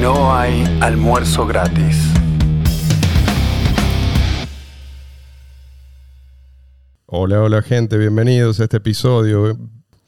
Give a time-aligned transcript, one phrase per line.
[0.00, 1.96] No hay almuerzo gratis.
[7.06, 9.58] Hola, hola gente, bienvenidos a este episodio.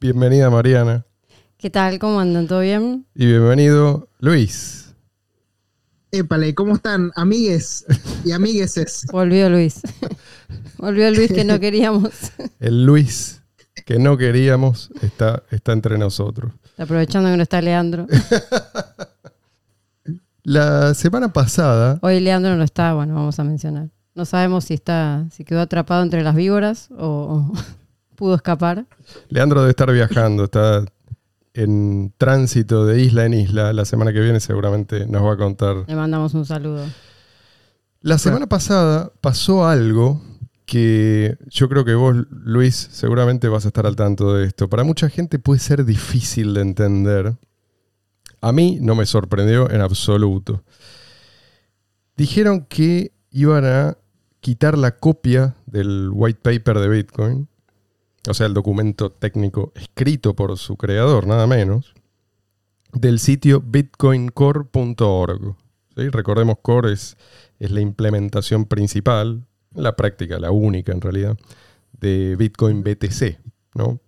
[0.01, 1.05] Bienvenida Mariana
[1.59, 1.99] ¿Qué tal?
[1.99, 2.47] ¿Cómo andan?
[2.47, 3.07] ¿Todo bien?
[3.15, 4.95] y bienvenido Luis.
[6.13, 7.85] Épale, ¿cómo están, amigues
[8.25, 9.07] y amigueses?
[9.13, 9.81] Volvió Luis.
[10.79, 12.13] Volvió Luis que no queríamos.
[12.61, 13.43] El Luis
[13.87, 16.53] que no queríamos está, está entre nosotros.
[16.79, 18.07] Aprovechando que no está Leandro.
[20.43, 23.91] La semana pasada, Hoy Leandro no está, bueno, vamos a mencionar.
[24.15, 27.53] No sabemos si está, si quedó atrapado entre las víboras o, o
[28.17, 28.87] pudo escapar.
[29.29, 30.85] Leandro debe estar viajando, está
[31.55, 33.73] en tránsito de isla en isla.
[33.73, 35.85] La semana que viene seguramente nos va a contar.
[35.87, 36.85] Le mandamos un saludo.
[38.03, 40.23] La semana pasada pasó algo
[40.65, 44.69] que yo creo que vos, Luis, seguramente vas a estar al tanto de esto.
[44.69, 47.35] Para mucha gente puede ser difícil de entender.
[48.41, 50.63] A mí no me sorprendió en absoluto.
[52.17, 53.97] Dijeron que iban a
[54.41, 57.49] quitar la copia del white paper de Bitcoin,
[58.29, 61.95] o sea, el documento técnico escrito por su creador, nada menos,
[62.93, 65.57] del sitio bitcoincore.org.
[65.97, 66.09] ¿sí?
[66.09, 67.17] Recordemos, Core es,
[67.59, 71.37] la implementación principal, la práctica, la única en realidad,
[71.93, 73.39] de Bitcoin BTC.
[73.75, 74.01] ¿no?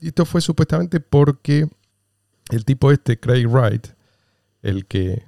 [0.00, 1.68] Y esto fue supuestamente porque
[2.50, 3.86] el tipo este, Craig Wright,
[4.62, 5.24] el que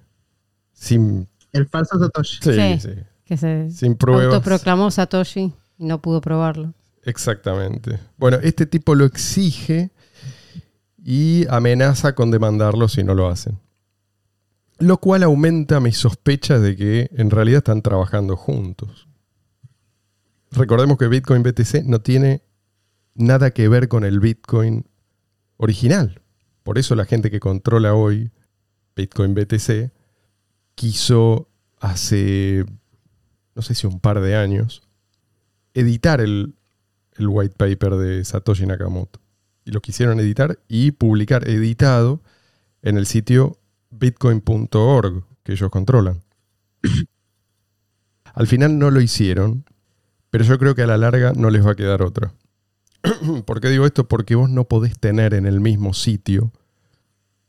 [0.72, 2.38] sin, El falso Satoshi.
[2.42, 2.80] sí, Sí.
[2.80, 4.26] sí, Que se sin pruebas.
[4.34, 6.74] autoproclamó Satoshi y no pudo probarlo.
[7.04, 7.98] Exactamente.
[8.16, 9.90] Bueno, este tipo lo exige
[11.04, 13.58] y amenaza con demandarlo si no lo hacen.
[14.78, 19.08] Lo cual aumenta mis sospechas de que en realidad están trabajando juntos.
[20.52, 22.42] Recordemos que Bitcoin BTC no tiene
[23.14, 24.86] nada que ver con el Bitcoin
[25.56, 26.21] original.
[26.62, 28.30] Por eso la gente que controla hoy
[28.94, 29.90] Bitcoin BTC
[30.74, 31.48] quiso
[31.80, 32.64] hace,
[33.54, 34.82] no sé si un par de años,
[35.74, 36.54] editar el,
[37.18, 39.20] white paper de Satoshi Nakamoto.
[39.64, 42.20] Y lo quisieron editar y publicar editado
[42.82, 43.58] en el sitio
[43.90, 46.22] bitcoin.org que ellos controlan.
[48.34, 49.64] Al final no lo hicieron,
[50.30, 52.32] pero yo creo que a la larga no les va a quedar otra.
[53.44, 54.06] ¿Por qué digo esto?
[54.06, 56.52] Porque vos no podés tener en el mismo sitio,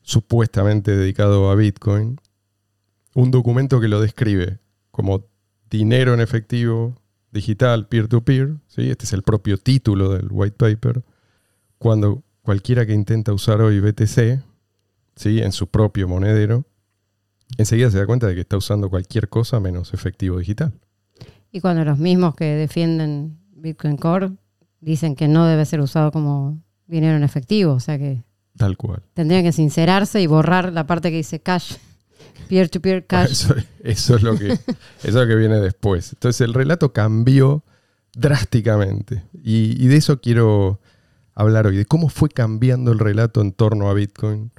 [0.01, 2.19] supuestamente dedicado a Bitcoin,
[3.13, 4.59] un documento que lo describe
[4.91, 5.25] como
[5.69, 6.95] dinero en efectivo,
[7.31, 8.55] digital, peer-to-peer.
[8.67, 8.89] ¿sí?
[8.89, 11.03] Este es el propio título del white paper.
[11.77, 14.43] Cuando cualquiera que intenta usar hoy BTC,
[15.15, 15.39] ¿sí?
[15.39, 16.65] en su propio monedero,
[17.57, 20.73] enseguida se da cuenta de que está usando cualquier cosa menos efectivo digital.
[21.51, 24.31] Y cuando los mismos que defienden Bitcoin Core
[24.83, 28.23] dicen que no debe ser usado como dinero en efectivo, o sea que
[28.57, 29.01] Tal cual.
[29.13, 31.75] tendrían que sincerarse y borrar la parte que dice cash,
[32.49, 33.31] peer-to-peer cash.
[33.31, 34.67] Eso, eso es lo que, eso
[35.03, 36.13] es lo que viene después.
[36.13, 37.63] Entonces el relato cambió
[38.15, 39.23] drásticamente.
[39.43, 40.79] Y, y de eso quiero
[41.33, 44.51] hablar hoy, de cómo fue cambiando el relato en torno a Bitcoin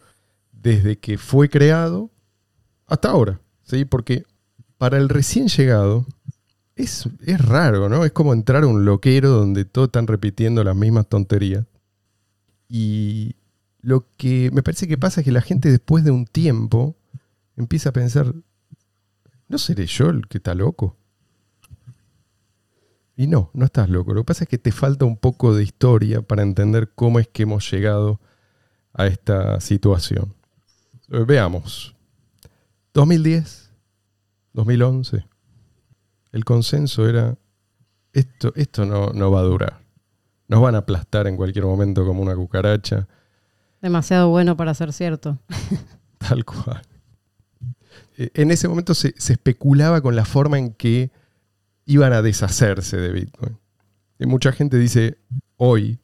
[0.52, 2.10] desde que fue creado
[2.86, 3.40] hasta ahora.
[3.62, 3.84] ¿sí?
[3.84, 4.24] Porque
[4.78, 6.06] para el recién llegado
[6.76, 8.04] es, es raro, ¿no?
[8.04, 11.66] Es como entrar a un loquero donde todos están repitiendo las mismas tonterías.
[12.68, 13.36] Y
[13.80, 16.96] lo que me parece que pasa es que la gente después de un tiempo
[17.56, 18.34] empieza a pensar,
[19.48, 20.96] ¿no seré yo el que está loco?
[23.16, 24.12] Y no, no estás loco.
[24.12, 27.28] Lo que pasa es que te falta un poco de historia para entender cómo es
[27.28, 28.20] que hemos llegado
[28.92, 30.34] a esta situación.
[31.10, 31.94] Eh, Veamos.
[32.92, 33.70] 2010,
[34.52, 35.24] 2011.
[36.34, 37.38] El consenso era,
[38.12, 39.80] esto, esto no, no va a durar.
[40.48, 43.06] Nos van a aplastar en cualquier momento como una cucaracha.
[43.80, 45.38] Demasiado bueno para ser cierto.
[46.18, 46.82] Tal cual.
[48.18, 51.12] Eh, En ese momento se, se especulaba con la forma en que
[51.86, 53.56] iban a deshacerse de Bitcoin.
[54.18, 55.18] Y mucha gente dice,
[55.56, 56.00] hoy,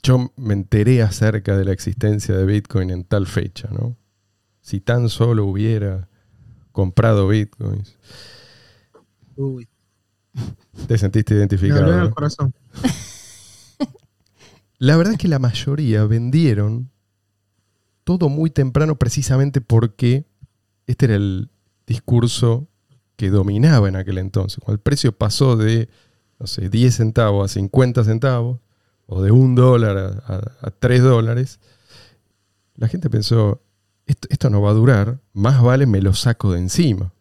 [0.00, 3.96] yo me enteré acerca de la existencia de Bitcoin en tal fecha, ¿no?
[4.60, 6.08] Si tan solo hubiera
[6.70, 7.96] comprado Bitcoins.
[9.36, 9.68] Uy,
[10.86, 12.02] Te sentiste identificado.
[12.02, 12.54] el corazón.
[14.78, 16.90] La verdad es que la mayoría vendieron
[18.02, 20.26] todo muy temprano precisamente porque
[20.86, 21.48] este era el
[21.86, 22.66] discurso
[23.16, 24.58] que dominaba en aquel entonces.
[24.58, 25.88] Cuando el precio pasó de,
[26.38, 28.58] no sé, 10 centavos a 50 centavos,
[29.06, 31.60] o de un dólar a, a, a 3 dólares,
[32.76, 33.62] la gente pensó,
[34.06, 37.12] esto, esto no va a durar, más vale me lo saco de encima.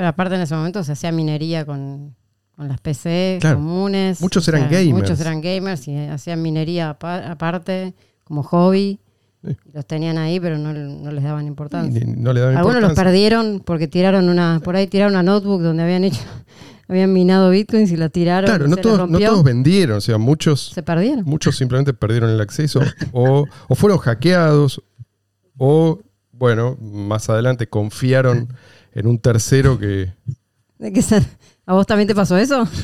[0.00, 2.14] Pero aparte en ese momento se hacía minería con,
[2.56, 3.56] con las PC Claro.
[3.56, 4.22] comunes.
[4.22, 4.94] Muchos eran sea, gamers.
[4.98, 7.92] Muchos eran gamers y hacían minería apa- aparte,
[8.24, 8.98] como hobby.
[9.46, 9.54] Sí.
[9.74, 12.02] Los tenían ahí, pero no, no les daban importancia.
[12.16, 15.82] no le daban Algunos los perdieron porque tiraron una, por ahí tiraron una notebook donde
[15.82, 16.22] habían hecho,
[16.88, 18.48] habían minado bitcoins y la tiraron.
[18.48, 21.24] Claro, no todos, no todos vendieron, o sea, muchos, se perdieron.
[21.26, 22.80] muchos simplemente perdieron el acceso
[23.12, 24.82] o, o fueron hackeados
[25.58, 26.00] o,
[26.32, 28.48] bueno, más adelante confiaron
[28.94, 30.12] en un tercero que...
[30.78, 31.02] ¿De qué
[31.66, 32.66] ¿A vos también te pasó eso?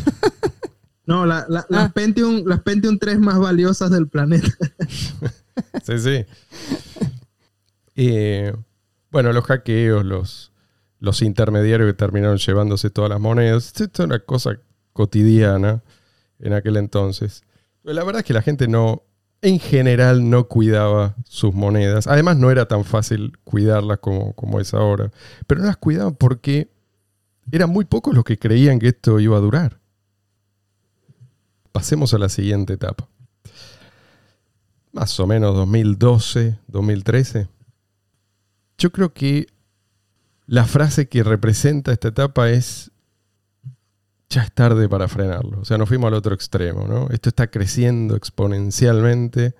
[1.06, 1.66] No, la- la- Ah.
[1.68, 4.48] las, Pentium, las Pentium 3 más valiosas del planeta.
[5.84, 6.26] Sí, sí.
[7.94, 8.52] Eh,
[9.10, 10.52] bueno, los hackeos, los,
[11.00, 14.58] los intermediarios que terminaron llevándose todas las monedas, esto es una cosa
[14.92, 15.82] cotidiana
[16.40, 17.42] en aquel entonces.
[17.82, 19.02] Pero la verdad es que la gente no,
[19.46, 22.08] en general, no cuidaba sus monedas.
[22.08, 25.12] Además, no era tan fácil cuidarlas como, como es ahora.
[25.46, 26.68] Pero no las cuidaban porque
[27.52, 29.78] eran muy pocos los que creían que esto iba a durar.
[31.70, 33.08] Pasemos a la siguiente etapa.
[34.90, 37.46] Más o menos 2012, 2013.
[38.78, 39.46] Yo creo que
[40.46, 42.90] la frase que representa esta etapa es
[44.28, 45.60] ya es tarde para frenarlo.
[45.60, 47.08] O sea, nos fuimos al otro extremo, ¿no?
[47.10, 49.54] Esto está creciendo exponencialmente,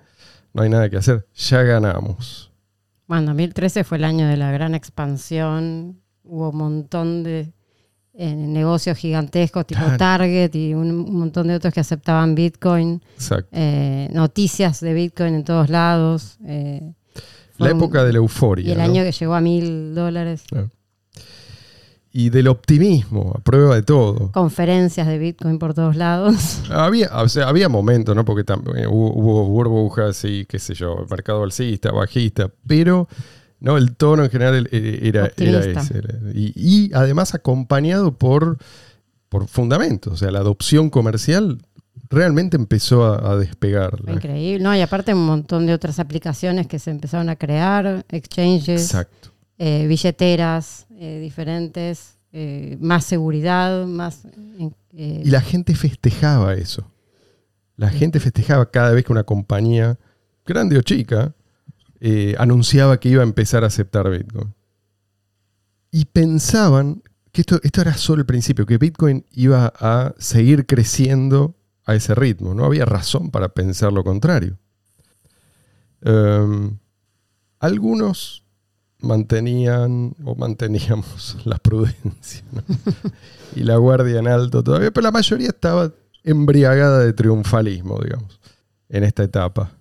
[0.53, 2.51] no hay nada que hacer, ya ganamos.
[3.07, 6.01] Bueno, 2013 fue el año de la gran expansión.
[6.23, 7.53] Hubo un montón de
[8.13, 9.97] eh, negocios gigantescos tipo Claro.
[9.97, 13.01] Target y un, un montón de otros que aceptaban Bitcoin.
[13.15, 13.47] Exacto.
[13.53, 16.37] eh, noticias de Bitcoin en todos lados.
[16.45, 16.93] eh,
[17.57, 18.67] La época de la euforia.
[18.67, 18.83] Y el ¿no?
[18.83, 20.43] año que llegó a mil dólares.
[22.11, 24.31] Y del optimismo, a prueba de todo.
[24.31, 26.61] Conferencias de Bitcoin por todos lados.
[26.71, 28.25] Había, o sea, había momentos, ¿no?
[28.25, 33.07] Porque también hubo, hubo burbujas y qué sé yo, el mercado alcista, bajista, pero
[33.59, 35.81] no, el tono en general era, era Optimista.
[35.81, 35.97] ese.
[35.99, 38.57] era- y, y además acompañado por,
[39.29, 40.13] por fundamentos.
[40.13, 41.59] O sea, la adopción comercial
[42.09, 43.99] realmente empezó a, a despegar.
[44.07, 44.63] Increíble.
[44.63, 49.29] No, y aparte un montón de otras aplicaciones que se empezaron a crear, exchanges, Exacto.
[49.59, 54.25] eh, billeteras eh, diferentes, eh, más seguridad, más...
[54.93, 56.91] eh, Y la gente festejaba eso.
[57.75, 59.99] La gente festejaba cada vez que una compañía,
[60.45, 61.35] grande o chica,
[62.39, 64.53] anunciaba que iba a empezar a aceptar Bitcoin.
[65.91, 71.55] Y pensaban que esto, esto era solo el principio, que Bitcoin iba a seguir creciendo
[71.85, 72.55] a ese ritmo.
[72.55, 74.57] No había razón para pensar lo contrario.
[76.01, 76.77] Em,
[77.59, 78.43] algunos
[78.99, 82.43] mantenían o manteníamos la prudencia
[83.55, 85.91] y la guardia en alto todavía, pero la mayoría estaba
[86.23, 88.39] embriagada de triunfalismo, digamos,
[88.89, 89.71] en esta etapa.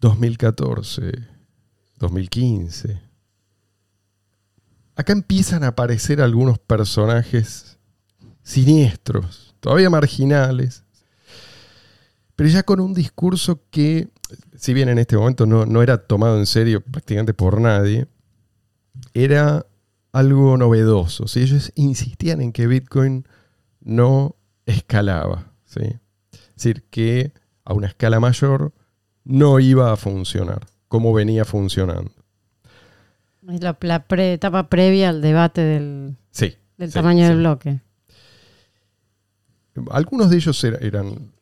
[0.00, 1.12] 2014,
[1.98, 3.00] 2015.
[4.96, 7.78] Acá empiezan a aparecer algunos personajes
[8.42, 10.84] siniestros, todavía marginales,
[12.40, 14.08] pero ya con un discurso que,
[14.56, 18.06] si bien en este momento no, no era tomado en serio prácticamente por nadie,
[19.12, 19.66] era
[20.12, 21.28] algo novedoso.
[21.28, 21.42] ¿sí?
[21.42, 23.26] Ellos insistían en que Bitcoin
[23.82, 25.52] no escalaba.
[25.66, 25.80] ¿sí?
[26.32, 27.34] Es decir, que
[27.66, 28.72] a una escala mayor
[29.24, 32.10] no iba a funcionar como venía funcionando.
[33.50, 36.56] es la, la pre- etapa previa al debate del, Sí.
[36.78, 37.28] del sí, tamaño sí.
[37.28, 37.80] del bloque.
[39.90, 41.32] Algunos de ellos era- eran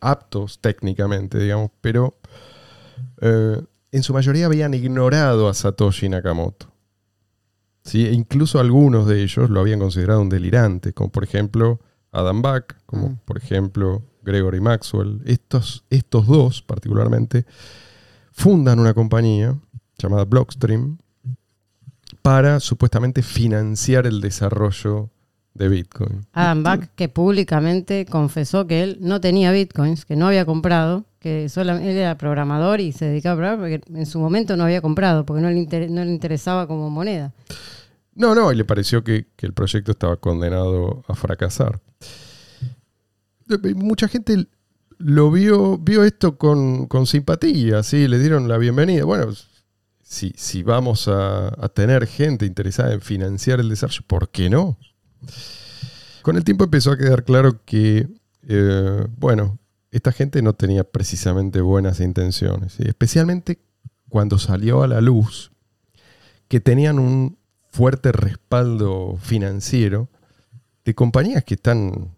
[0.00, 2.14] aptos técnicamente, digamos, pero
[3.20, 3.60] eh,
[3.92, 6.66] en su mayoría habían ignorado a Satoshi Nakamoto.
[7.82, 8.06] ¿Sí?
[8.06, 11.80] E incluso algunos de ellos lo habían considerado un delirante, como por ejemplo
[12.12, 13.16] Adam Back, como Mm.
[13.24, 15.22] por ejemplo Gregory Maxwell.
[15.24, 17.46] Estos, estos dos particularmente
[18.32, 19.58] fundan una compañía
[19.98, 20.98] llamada Blockstream
[22.22, 25.10] para supuestamente financiar el desarrollo
[25.54, 26.26] de Bitcoin.
[26.32, 31.48] Adam Back, que públicamente confesó que él no tenía bitcoins, que no había comprado, que
[31.48, 34.80] solamente él era programador y se dedicaba a programar porque en su momento no había
[34.80, 37.32] comprado, porque no le, inter- no le interesaba como moneda.
[38.14, 41.80] No, no, y le pareció que, que el proyecto estaba condenado a fracasar.
[43.74, 44.46] Mucha gente
[44.98, 48.06] lo vio, vio esto con, con simpatía, ¿sí?
[48.06, 49.04] le dieron la bienvenida.
[49.04, 49.26] Bueno,
[50.02, 54.76] si, si vamos a, a tener gente interesada en financiar el desarrollo, ¿por qué no?
[56.22, 58.08] Con el tiempo empezó a quedar claro que,
[58.46, 59.58] eh, bueno,
[59.90, 62.84] esta gente no tenía precisamente buenas intenciones, ¿sí?
[62.86, 63.58] especialmente
[64.08, 65.50] cuando salió a la luz
[66.48, 67.38] que tenían un
[67.70, 70.08] fuerte respaldo financiero
[70.84, 72.16] de compañías que están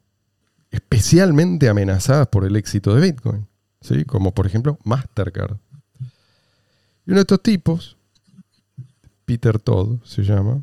[0.71, 3.47] especialmente amenazadas por el éxito de Bitcoin,
[3.81, 4.05] ¿sí?
[4.05, 5.57] como por ejemplo Mastercard.
[7.07, 7.97] Y uno de estos tipos,
[9.25, 10.63] Peter Todd se llama,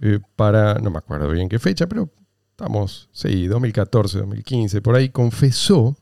[0.00, 2.10] eh, para, no me acuerdo bien qué fecha, pero
[2.50, 5.96] estamos, sí, 2014, 2015, por ahí, confesó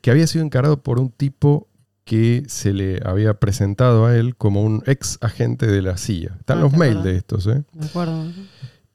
[0.00, 1.68] que había sido encarado por un tipo
[2.04, 6.36] que se le había presentado a él como un ex agente de la CIA.
[6.40, 7.62] Están Ah, los ¿te mails de estos, ¿eh?
[7.74, 8.24] Me acuerdo.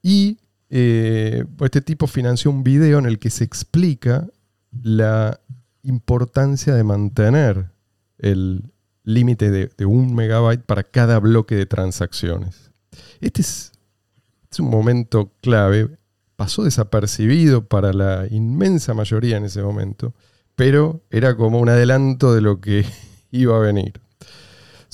[0.02, 0.38] Y
[0.70, 4.26] eh, este tipo financió un video en el que se explica
[4.82, 5.38] la
[5.84, 7.70] importancia de mantener
[8.18, 8.72] el
[9.04, 12.72] límite de, de un megabyte para cada bloque de transacciones.
[13.20, 13.72] Este es,
[14.58, 15.98] un momento clave,
[16.36, 20.14] pasó desapercibido para la inmensa mayoría en ese momento,
[20.54, 22.86] pero era como un adelanto de lo que
[23.30, 24.00] iba a venir.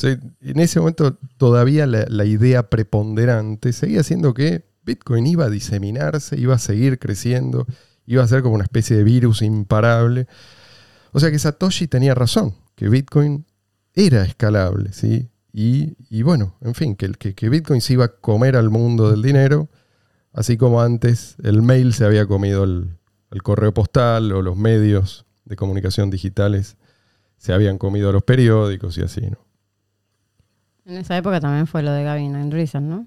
[0.02, 6.40] En ese momento todavía la, la idea preponderante seguía siendo que Bitcoin iba a diseminarse,
[6.40, 7.66] iba a seguir creciendo,
[8.07, 10.26] iba a ser como una especie de virus imparable.
[11.12, 13.45] O sea que Satoshi tenía razón, que Bitcoin
[13.95, 15.30] era escalable, ¿sí?
[15.52, 18.71] Y, y bueno, en fin, que, el- que, que Bitcoin se iba a comer al
[18.71, 19.69] mundo del dinero,
[20.33, 22.97] así como antes el mail se había comido el,
[23.30, 26.76] el correo postal o los medios de comunicación digitales
[27.37, 29.38] se habían comido los periódicos y así, ¿no?
[30.85, 33.07] En esa época también fue lo de Gavin Andreessen, ¿no?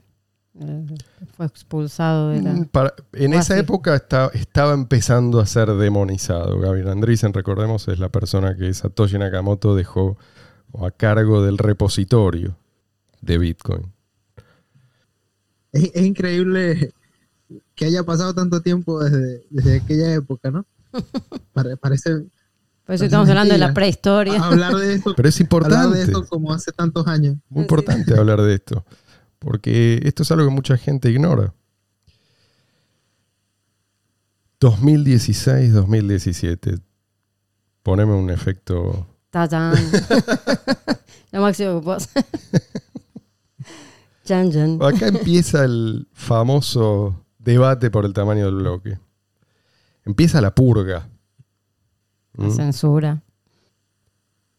[1.36, 2.52] Fue expulsado de la...
[2.54, 3.62] Mm, para- en O esa así.
[3.62, 6.60] época está- estaba empezando a ser demonizado.
[6.60, 10.18] Gabriel Andreessen, recordemos, es la persona que Satoshi Nakamoto dejó
[10.82, 12.56] a cargo del repositorio
[13.22, 13.92] de Bitcoin.
[15.72, 16.94] Es, es increíble
[17.76, 20.66] que haya pasado tanto tiempo desde, desde aquella época, ¿no?
[21.54, 22.26] Pare- parece
[22.86, 24.44] Por eso estamos hablando de la prehistoria.
[24.44, 27.38] hablar de esto, Pero es hablar importante, de esto como hace tantos años.
[27.50, 28.86] muy importante hablar de esto,
[29.40, 31.54] porque esto es algo que mucha gente ignora.
[35.54, 36.82] 2016-2017.
[37.84, 39.74] Poneme un efecto Tachán.
[41.32, 42.24] Lo máximo que puedo hacer.
[44.26, 44.80] Chan, chan.
[44.82, 48.98] Acá empieza el famoso debate por el tamaño del bloque.
[50.06, 51.10] Empieza la purga.
[52.36, 52.52] La ¿Mm?
[52.52, 53.22] censura.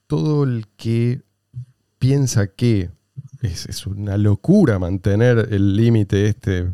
[0.06, 1.22] Todo el que
[1.98, 2.90] piensa que
[3.40, 6.70] es, es una locura mantener el límite este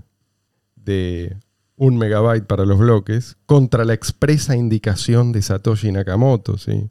[0.74, 1.36] de
[1.76, 6.90] un megabyte para los bloques contra la expresa indicación de Satoshi Nakamoto, ¿sí?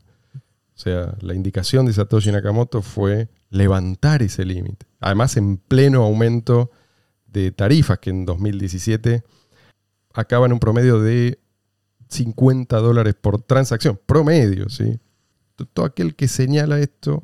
[0.79, 4.86] O sea, la indicación de Satoshi Nakamoto fue levantar ese límite.
[5.01, 6.71] Además, en pleno aumento
[7.27, 9.25] de tarifas, que en 2017
[10.13, 11.38] acaba en un promedio de
[12.07, 14.00] 50 dólares por transacción.
[14.05, 15.01] Promedio, ¿sí?
[15.74, 17.24] Todo aquel que señala esto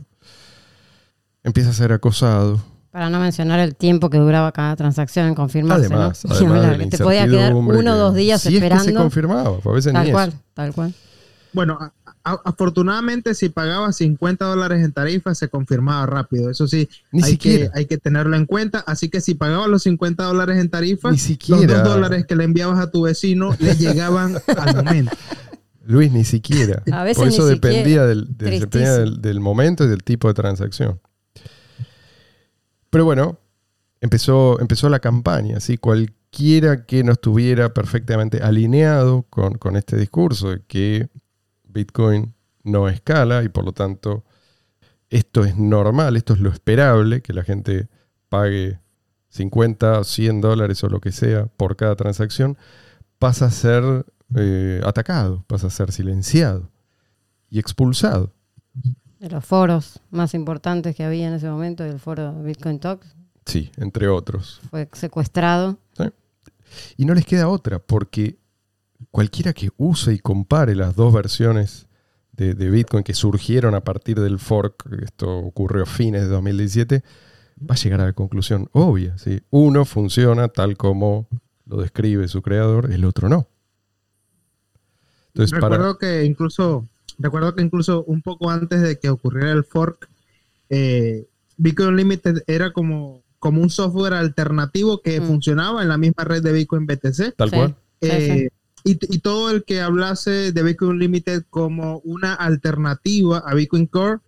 [1.41, 2.61] empieza a ser acosado.
[2.91, 5.85] Para no mencionar el tiempo que duraba cada transacción en confirmarse.
[5.85, 6.35] Además, ¿no?
[6.35, 8.99] además de la te podía quedar uno o dos días si Es que se esperando.
[8.99, 10.39] confirmaba, pues a veces tal ni cual, eso.
[10.53, 10.93] tal cual.
[11.53, 11.79] Bueno,
[12.25, 16.49] afortunadamente si pagaba 50 dólares en tarifa se confirmaba rápido.
[16.49, 17.71] Eso sí, Ni hay, siquiera.
[17.71, 18.79] que, hay que tenerlo en cuenta.
[18.87, 21.81] Así que si pagabas los 50 dólares en tarifa, Ni los siquiera.
[21.83, 25.15] 2 dólares que le enviabas a tu vecino le llegaban al momento.
[25.85, 26.81] Luis, ni siquiera.
[26.91, 28.05] A veces Por eso ni dependía, siquiera.
[28.07, 29.21] del, del- dependía del, Tristísimo.
[29.21, 30.99] del momento y del tipo de transacción.
[32.89, 33.39] Pero bueno,
[34.01, 35.59] empezó, empezó la campaña.
[35.59, 35.77] ¿sí?
[35.77, 41.09] Cualquiera que no estuviera perfectamente alineado con, con este discurso de que
[41.75, 44.23] Bitcoin no escala y por lo tanto
[45.09, 47.87] esto es normal, esto es lo esperable, que la gente
[48.29, 48.79] pague
[49.29, 52.57] 50, 100 dólares o lo que sea por cada transacción,
[53.19, 54.05] pasa a ser
[54.35, 56.71] eh, atacado, pasa a ser silenciado
[57.49, 58.33] y expulsado.
[59.19, 63.15] De los foros más importantes que había en ese momento, el foro Bitcoin Talks,
[63.45, 64.59] Sí, entre otros.
[64.71, 65.77] fue secuestrado.
[66.97, 68.37] Y no les queda otra, porque
[69.11, 71.87] cualquiera que use y compare las dos versiones
[72.33, 77.03] de, de Bitcoin que surgieron a partir del fork, esto ocurrió a fines de 2017,
[77.61, 79.17] va a llegar a la conclusión obvia.
[79.17, 79.41] ¿sí?
[79.51, 81.27] Uno funciona tal como
[81.65, 83.47] lo describe su creador, el otro no.
[85.33, 86.87] Entonces, para, recuerdo que incluso
[87.17, 90.07] recuerdo que incluso un poco antes de que ocurriera el fork
[90.69, 95.27] eh, Bitcoin Unlimited era como como un software alternativo que Mm.
[95.27, 97.55] funcionaba en la misma red de Bitcoin BTC tal Sí.
[97.55, 97.75] cual.
[98.01, 98.49] Sí, Eh,
[98.85, 104.19] y, y todo el que hablase de Bitcoin Unlimited como una alternativa a Bitcoin Core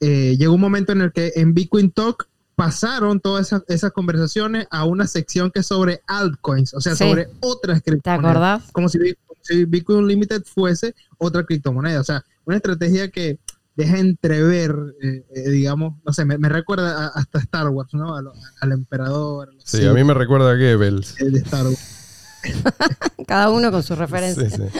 [0.00, 2.26] eh, llegó un momento en el que en Bitcoin Talk
[2.56, 7.04] pasaron todas esas, esas conversaciones a una sección que es sobre altcoins, o sea, Sí.
[7.08, 8.72] sobre otras ¿Te criptomonedas acordás?
[8.72, 12.00] como si, Bi- como si Bitcoin Unlimited fuese otra criptomoneda.
[12.00, 13.38] O sea, una estrategia que
[13.76, 18.14] deja entrever, eh, eh, digamos, no sé, me, me recuerda a- hasta Star Wars, ¿no?
[18.14, 21.06] A lo- al emperador, Sí, a mí me recuerda a Goebbels.
[21.18, 21.99] Sith de Star Wars.
[23.26, 24.48] Cada uno con su referencia.
[24.48, 24.62] Sí, sí.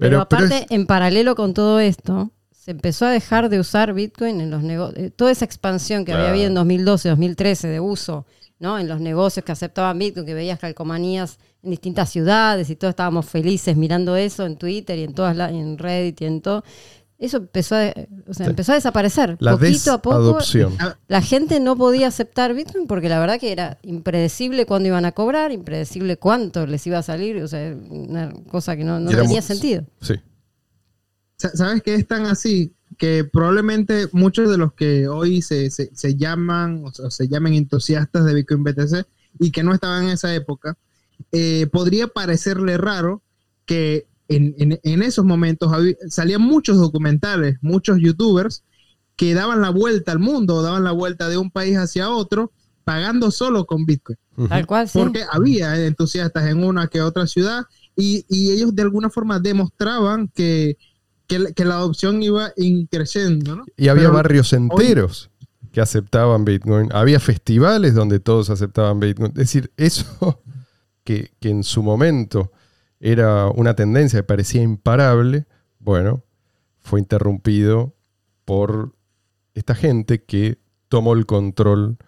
[0.00, 4.40] Pero, pero aparte, en paralelo con todo esto, se empezó a dejar de usar Bitcoin
[4.40, 5.10] en los negocios.
[5.16, 8.24] Toda esa expansión que había habido en 2012, 2013 de uso,
[8.60, 8.78] ¿no?
[8.78, 13.26] En los negocios que aceptaban Bitcoin, que veías calcomanías en distintas ciudades y todos estábamos
[13.26, 16.62] felices mirando eso en Twitter y en todas la- en Reddit y en todo.
[17.18, 17.92] Eso empezó a,
[18.28, 18.50] o sea, Sí.
[18.50, 19.36] empezó a desaparecer.
[19.40, 20.76] La Poquito a poco desadopción.
[21.08, 25.12] la gente no podía aceptar Bitcoin porque la verdad que era impredecible cuándo iban a
[25.12, 29.84] cobrar, impredecible cuánto les iba a salir, o sea, una cosa que no, tenía sentido.
[30.00, 30.14] Sí.
[31.36, 32.72] Sa- ¿Sabes que es tan así?
[32.96, 37.54] Que probablemente muchos de los que hoy se, se- se llaman o sea, se llamen
[37.54, 39.06] entusiastas de Bitcoin BTC
[39.38, 40.76] y que no estaban en esa época,
[41.32, 43.22] eh, podría parecerle raro
[43.66, 48.62] que en, en- en esos momentos había- salían muchos documentales, muchos youtubers
[49.16, 52.52] que daban la vuelta al mundo, daban la vuelta de un país hacia otro,
[52.84, 54.18] pagando solo con Bitcoin.
[54.48, 54.98] Tal cual, sí.
[54.98, 57.64] porque había entusiastas en una que otra ciudad
[57.96, 60.76] y, y ellos de alguna forma demostraban que,
[61.26, 63.64] que, la- que la adopción iba increciendo, ¿no?
[63.76, 65.30] Y había Pero barrios enteros
[65.72, 66.88] que aceptaban Bitcoin.
[66.92, 69.32] Había festivales donde todos aceptaban Bitcoin.
[69.32, 70.40] Es decir, eso
[71.04, 72.52] que, que en su momento
[73.00, 75.46] era una tendencia que parecía imparable,
[75.78, 76.22] bueno,
[76.80, 77.94] fue interrumpido
[78.44, 78.94] por
[79.54, 81.98] esta gente que tomó el control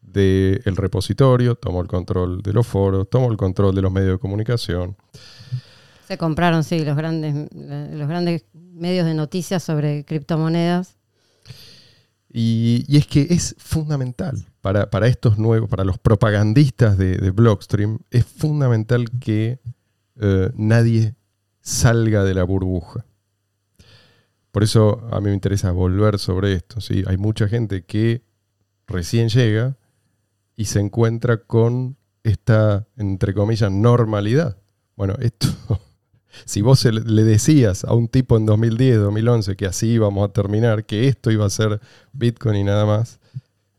[0.00, 4.18] del repositorio, tomó el control de los foros, tomó el control de los medios de
[4.18, 4.96] comunicación.
[6.06, 10.96] Se compraron, sí, los grandes, los grandes medios de noticias sobre criptomonedas.
[12.32, 17.30] Y, y es que es fundamental para, para estos nuevos, para los propagandistas de, de
[17.30, 19.58] Blockstream, es fundamental que
[20.20, 21.14] eh, nadie
[21.62, 23.06] salga de la burbuja.
[24.52, 26.80] Por eso a mí me interesa volver sobre esto.
[26.80, 27.04] ¿sí?
[27.06, 28.22] Hay mucha gente que
[28.86, 29.76] recién llega
[30.56, 34.58] y se encuentra con esta, entre comillas, normalidad.
[34.94, 35.48] Bueno, esto,
[36.44, 40.84] si vos le decías a un tipo en 2010, 2011 que así íbamos a terminar,
[40.84, 41.80] que esto iba a ser
[42.12, 43.20] Bitcoin y nada más,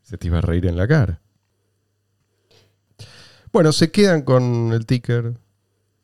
[0.01, 1.21] se te iba a reír en la cara.
[3.51, 5.35] Bueno, se quedan con el ticker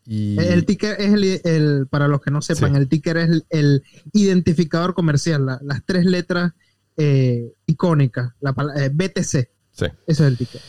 [0.08, 0.40] y...
[0.40, 2.78] El ticker es el, el- para los que no sepan, Sí.
[2.80, 3.84] el ticker es el, el
[4.14, 6.54] identificador comercial, la- las tres letras
[6.96, 9.46] eh, icónicas, la eh, BTC, sí.
[9.72, 10.62] eso es el ticker.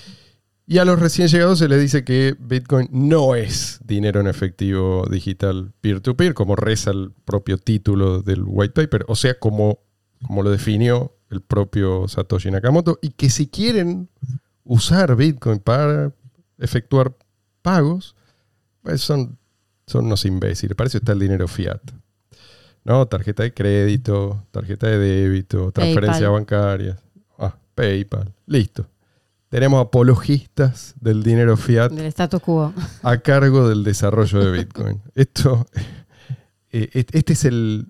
[0.66, 5.06] Y a los recién llegados se les dice que Bitcoin no es dinero en efectivo
[5.10, 9.78] digital peer-to-peer, como reza el propio título del white paper, o sea, como,
[10.26, 14.10] como lo definió el propio Satoshi Nakamoto, y que si quieren
[14.64, 16.12] usar Bitcoin para
[16.58, 17.16] efectuar
[17.62, 18.14] pagos,
[18.88, 19.38] pues son,
[19.86, 20.74] son unos imbéciles.
[20.74, 21.80] Para eso está el dinero fiat.
[22.84, 23.04] ¿No?
[23.06, 26.96] Tarjeta de crédito, tarjeta de débito, transferencia bancaria.
[27.38, 28.32] Ah, PayPal.
[28.46, 28.86] Listo.
[29.50, 32.72] Tenemos apologistas del dinero fiat Del status quo.
[33.02, 35.02] a cargo del desarrollo de Bitcoin.
[35.14, 35.66] Esto,
[36.70, 37.88] eh, et- este es el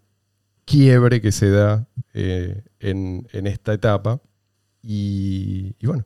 [0.65, 4.21] quiebre que se da eh, en, en esta etapa
[4.83, 6.05] y, y bueno,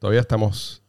[0.00, 0.82] todavía estamos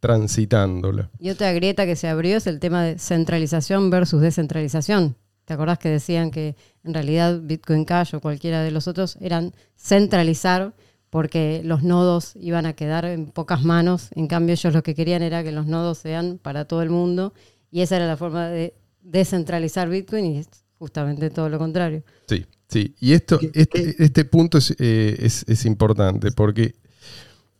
[0.00, 1.10] transitándola.
[1.18, 5.16] Y otra grieta que se abrió es el tema de centralización versus descentralización.
[5.44, 9.52] ¿Te acordás que decían que en realidad Bitcoin Cash o cualquiera de los otros eran
[9.76, 10.74] centralizar
[11.10, 14.08] porque los nodos iban a quedar en pocas manos?
[14.14, 17.34] En cambio ellos lo que querían era que los nodos sean para todo el mundo
[17.70, 22.04] y esa era la forma de descentralizar Bitcoin y es justamente todo lo contrario.
[22.28, 22.94] Sí, sí.
[23.00, 26.74] Y esto, ¿Qué- este, este punto es, eh, es- es importante porque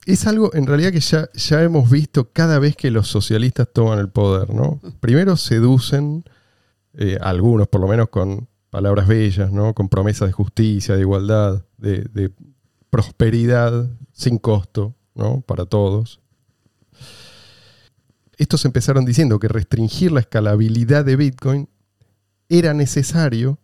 [0.06, 3.98] es algo en realidad que ya, ya hemos visto cada vez que los socialistas toman
[3.98, 4.80] el poder, ¿no?
[5.00, 6.24] Primero seducen,
[6.94, 9.74] eh, algunos por lo menos con palabras bellas, ¿no?
[9.74, 12.32] Con promesas de justicia, de igualdad, de, de
[12.88, 15.42] prosperidad sin costo, ¿no?
[15.42, 16.20] Para todos.
[18.36, 21.68] Estos empezaron diciendo que restringir la escalabilidad de Bitcoin
[22.48, 23.58] era necesario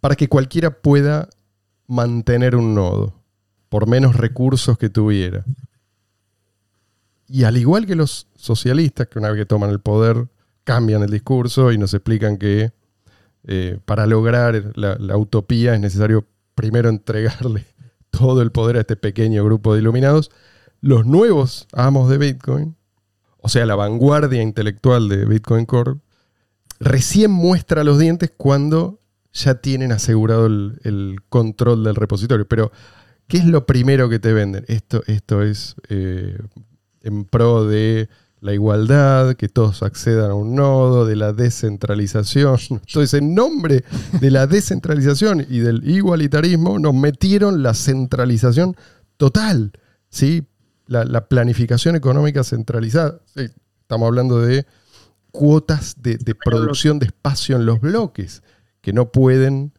[0.00, 1.28] para que cualquiera pueda
[1.86, 3.21] mantener un nodo,
[3.72, 5.46] por menos recursos que tuviera.
[7.26, 10.28] Y al igual que los socialistas, que una vez que toman el poder,
[10.62, 12.72] cambian el discurso y nos explican que
[13.44, 17.64] eh, para lograr la, utopía es necesario primero entregarle
[18.10, 20.30] todo el poder a este pequeño grupo de iluminados,
[20.82, 22.76] los nuevos amos de Bitcoin,
[23.38, 25.94] o sea, la vanguardia intelectual de Bitcoin Core,
[26.78, 29.00] recién muestra los dientes cuando
[29.32, 32.46] ya tienen asegurado el, el control del repositorio.
[32.46, 32.70] Pero,
[33.28, 34.64] ¿qué es lo primero que te venden?
[34.68, 36.38] Esto, esto es eh,
[37.02, 38.08] en pro de
[38.40, 42.58] la igualdad, que todos accedan a un nodo, de la descentralización.
[42.70, 43.84] Entonces, en nombre
[44.20, 48.76] de la descentralización y del igualitarismo, nos metieron la centralización
[49.16, 49.72] total,
[50.08, 50.44] ¿sí?
[50.86, 53.20] La, la planificación económica centralizada.
[53.34, 53.46] Sí,
[53.80, 54.66] estamos hablando de
[55.30, 58.42] cuotas de, de producción de espacio en los bloques
[58.82, 59.72] que no pueden,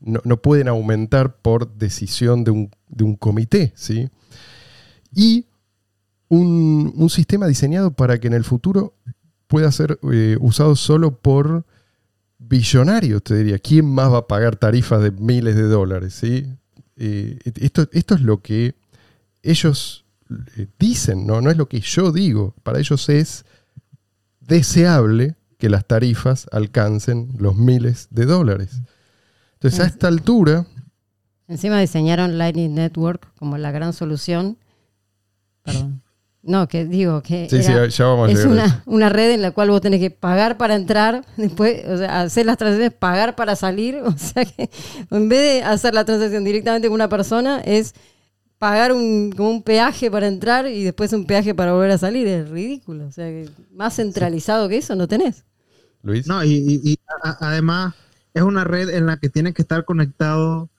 [0.00, 3.72] no, no pueden aumentar por decisión de un, de un comité.
[3.74, 4.10] ¿sí?
[5.14, 5.46] Y
[6.28, 8.94] un, un sistema diseñado para que en el futuro
[9.50, 11.66] pueda ser eh, usado solo por
[12.38, 13.58] billonarios, te diría.
[13.58, 16.14] ¿Quién más va a pagar tarifas de miles de dólares?
[16.14, 16.46] ¿sí?
[16.96, 18.76] Eh, esto, esto es lo que
[19.42, 20.04] ellos
[20.56, 21.40] eh, dicen, ¿no?
[21.40, 22.54] no es lo que yo digo.
[22.62, 23.44] Para ellos es
[24.40, 28.80] deseable que las tarifas alcancen los miles de dólares.
[29.54, 30.66] Entonces, a esta altura...
[31.50, 34.56] Encima diseñaron Lightning Network como la gran solución.
[35.62, 36.02] Perdón.
[36.42, 39.42] No, que digo que Sí, sí, ya vamos a es a una, una red en
[39.42, 43.36] la cual vos tenés que pagar para entrar, después, o sea, hacer las transacciones, pagar
[43.36, 43.96] para salir.
[44.04, 44.70] O sea que
[45.10, 47.94] en vez de hacer la transacción directamente con una persona, es
[48.58, 52.26] pagar un, como un peaje para entrar y después un peaje para volver a salir.
[52.28, 53.06] Es ridículo.
[53.06, 55.44] O sea, que más centralizado que eso no tenés.
[56.02, 56.26] Luis.
[56.26, 57.94] No, y, y- y a- además
[58.32, 60.70] es una red en la que tienes que estar conectado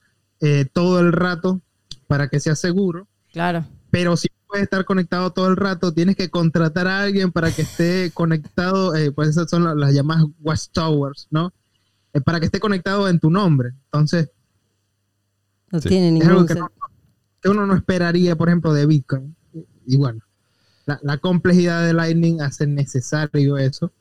[0.41, 1.61] eh, todo el rato
[2.07, 3.65] para que sea seguro, Claro.
[3.89, 7.61] pero si puedes estar conectado todo el rato, tienes que contratar a alguien para que
[7.61, 11.53] esté conectado, eh, pues esas son las, las llamadas watchtowers, ¿no?
[12.13, 13.69] Eh, para que esté conectado en tu nombre.
[13.85, 14.29] Entonces,
[15.71, 15.87] No Sí.
[15.87, 16.87] tiene es algo ningún que, no- sentido.
[17.41, 19.33] que uno no esperaría, por ejemplo, de Bitcoin.
[19.87, 20.19] Y bueno,
[20.85, 23.91] la, la complejidad de Lightning hace necesario eso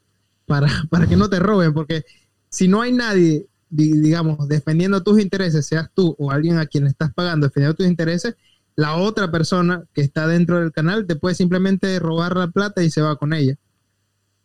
[0.47, 2.05] para, para que no te roben, porque
[2.49, 6.87] si no hay nadie, di- digamos, defendiendo tus intereses, seas tú o alguien a quien
[6.87, 8.35] estás pagando defendiendo tus intereses,
[8.77, 12.91] la otra persona que está dentro del canal te puede simplemente robar la plata y
[12.91, 13.57] se va con ella.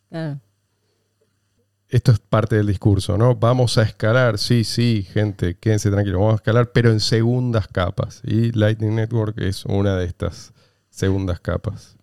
[0.08, 0.40] Claro.
[1.88, 3.36] Esto es parte del discurso, ¿no?
[3.36, 8.22] Vamos a escalar, sí, sí, gente, quédense tranquilos, vamos a escalar, pero en segundas capas.
[8.24, 10.52] Y Lightning Network es una de estas
[10.90, 11.96] segundas capas.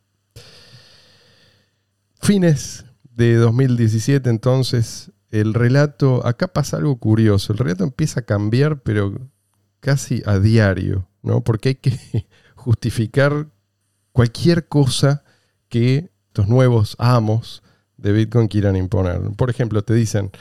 [2.21, 8.81] Fines de 2017, entonces, el relato, acá pasa algo curioso, el relato empieza a cambiar,
[8.81, 9.15] pero
[9.79, 11.43] casi a diario, ¿no?
[11.43, 13.47] Porque hay que justificar
[14.11, 15.23] cualquier cosa
[15.69, 17.63] que estos nuevos amos
[17.97, 19.21] de Bitcoin quieran imponer.
[19.35, 20.31] Por ejemplo, te dicen,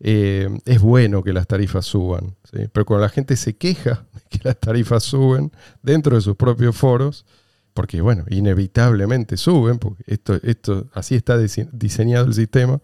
[0.00, 2.36] eh, es bueno que las tarifas suban,
[2.72, 5.52] pero cuando la gente se queja de que las tarifas suben
[5.82, 7.24] dentro de sus propios foros,
[7.74, 12.80] porque bueno, inevitablemente suben, porque esto, esto así está dise- diseñado el sistema,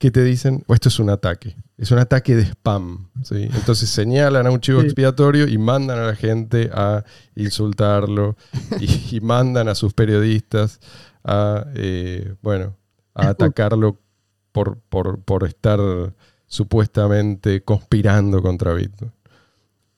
[0.00, 3.10] que te dicen, "Oh, esto es un ataque, es un ataque de spam.
[3.22, 3.48] ¿sí?
[3.54, 4.86] Entonces señalan a un chivo Sí.
[4.86, 7.04] expiatorio y mandan a la gente a
[7.36, 8.34] insultarlo
[8.80, 10.80] y, y mandan a sus periodistas
[11.22, 12.76] a, eh, bueno,
[13.14, 14.00] a atacarlo
[14.52, 15.78] por, por, por estar
[16.46, 19.12] supuestamente conspirando contra Bitcoin.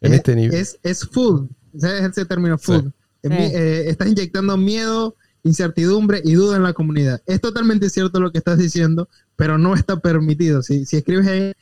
[0.00, 0.58] En es, este nivel.
[0.58, 2.90] es, es food, ese es ese término food.
[3.22, 3.30] Sí.
[3.30, 7.22] Eh, estás inyectando miedo, incertidumbre y duda en la comunidad.
[7.26, 10.62] Es totalmente cierto lo que estás diciendo, pero no está permitido.
[10.62, 11.54] Si, si escribes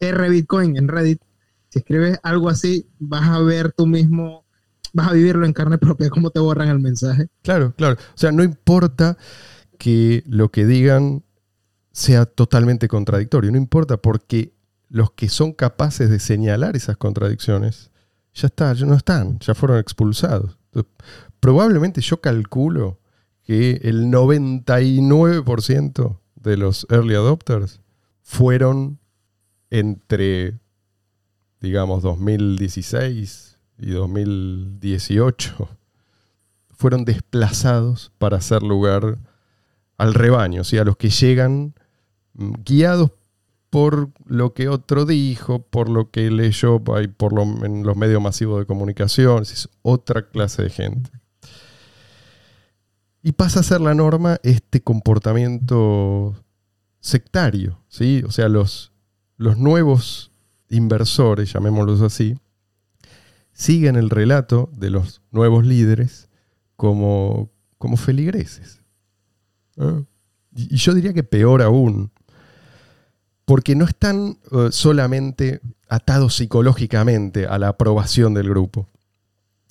[0.00, 1.20] R Bitcoin en Reddit,
[1.68, 4.44] si escribes algo así, vas a ver tú mismo,
[4.92, 7.28] vas a vivirlo en carne propia, cómo te borran el mensaje.
[7.42, 7.96] Claro, claro.
[7.96, 9.16] O sea, no importa
[9.78, 11.22] que lo que digan
[11.92, 14.54] sea totalmente contradictorio, no importa porque
[14.88, 17.90] los que son capaces de señalar esas contradicciones
[18.34, 20.58] ya está, ya no están, ya fueron expulsados.
[21.40, 23.00] Probablemente yo calculo
[23.42, 27.80] que el 99% de los early adopters
[28.22, 28.98] fueron
[29.70, 30.58] entre,
[31.60, 35.68] digamos, 2016 y 2018
[36.70, 39.18] fueron desplazados para hacer lugar
[39.96, 41.74] al rebaño, o sea, a los que llegan
[42.34, 43.10] mm, guiados
[43.70, 48.60] por lo que otro dijo, por lo que leyó por lo- en los medios masivos
[48.60, 51.10] de comunicación, es otra clase de gente.
[53.22, 56.36] Y pasa a ser la norma este comportamiento
[57.00, 58.22] sectario, ¿sí?
[58.26, 58.92] O sea, los,
[59.36, 60.30] los nuevos
[60.68, 62.38] inversores, llamémoslos así,
[63.52, 66.28] siguen el relato de los nuevos líderes
[66.76, 68.82] como, como feligreses.
[69.78, 70.02] ¿Ah?
[70.54, 72.10] Y, yo diría que peor aún,
[73.44, 78.86] porque no están eh, solamente atados psicológicamente a la aprobación del grupo,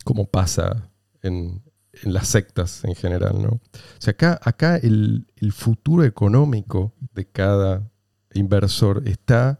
[0.04, 0.90] como pasa
[1.22, 1.62] en,
[2.04, 3.42] en las sectas en general.
[3.42, 3.50] ¿no?
[3.50, 3.62] O
[4.00, 7.90] sea, acá, acá el, el futuro económico de cada
[8.34, 9.60] inversor está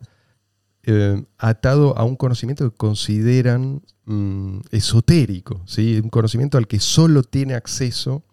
[0.84, 6.00] eh, atado a un conocimiento que consideran mm, esotérico, ¿sí?
[6.02, 8.24] un conocimiento al que solo tiene acceso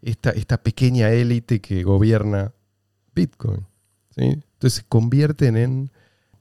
[0.00, 2.52] esta, esta pequeña élite que gobierna
[3.14, 3.66] Bitcoin.
[4.10, 4.22] ¿sí?
[4.22, 5.90] Entonces se convierten en,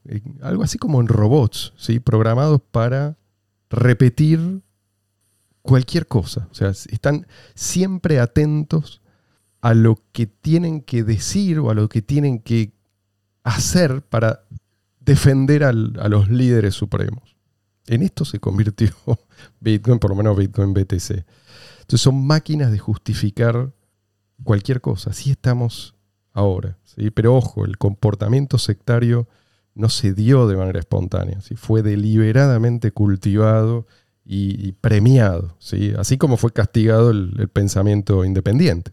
[0.06, 2.00] en algo así como en robots, ¿sí?
[2.00, 3.18] programados para
[3.72, 4.62] repetir
[5.64, 6.48] cualquier cosa.
[6.52, 9.02] O sea, están siempre atentos
[9.62, 12.74] a lo que tienen que decir o a lo que tienen que
[13.44, 14.44] hacer para
[15.00, 17.36] defender a los líderes supremos.
[17.88, 18.90] En esto se convirtió
[19.60, 21.26] Bitcoin, por lo menos Bitcoin BTC.
[21.82, 23.74] Entonces son máquinas de justificar
[24.44, 25.10] cualquier cosa.
[25.10, 25.96] Así estamos
[26.34, 26.78] ahora.
[26.84, 27.10] ¿sí?
[27.12, 29.28] Pero ojo, el comportamiento sectario
[29.76, 31.56] no se dio de manera espontánea, ¿sí?
[31.56, 33.88] fue deliberadamente cultivado
[34.26, 35.94] y, y premiado, ¿sí?
[35.98, 38.92] así como fue castigado el, el pensamiento independiente.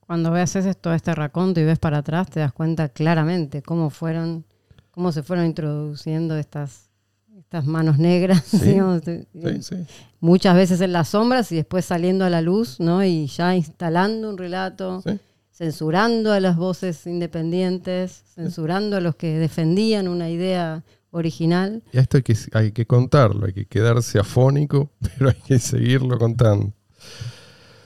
[0.00, 3.90] Cuando ves haces todo este raconto y ves para atrás, te das cuenta claramente cómo
[3.90, 4.44] fueron,
[4.92, 6.90] cómo se fueron introduciendo estas,
[7.38, 9.26] estas manos negras, Sí, digamos, Sí,
[9.62, 9.76] sí.
[10.20, 13.02] muchas veces en las sombras y después saliendo a la luz, ¿no?
[13.04, 15.02] Y ya instalando un relato,
[15.50, 20.84] censurando a las voces independientes, censurando a los que defendían una idea
[21.16, 21.82] original.
[21.92, 26.18] Y esto hay que, hay que contarlo, hay que quedarse afónico, pero hay que seguirlo
[26.18, 26.72] contando.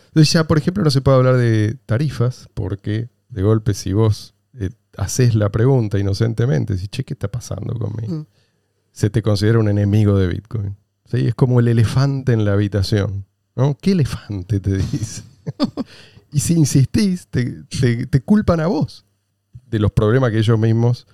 [0.09, 4.35] Entonces ya, por ejemplo, no se puede hablar de tarifas, porque de golpe si vos
[4.59, 8.15] eh, haces la pregunta inocentemente, si che, ¿qué está pasando conmigo?
[8.15, 8.27] Mm.
[8.93, 10.77] Se te considera un enemigo de Bitcoin.
[11.05, 11.29] ¿sí?
[11.29, 13.25] Es como el elefante en la habitación.
[13.55, 13.77] ¿no?
[13.81, 15.23] ¿Qué elefante te dice?
[16.33, 19.05] y si insistís, te, te- te culpan a vos
[19.71, 21.07] de los problemas que ellos mismos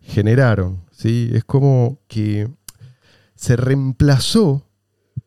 [0.00, 0.80] generaron.
[0.98, 1.30] ¿Sí?
[1.32, 2.50] Es como que
[3.36, 4.66] se reemplazó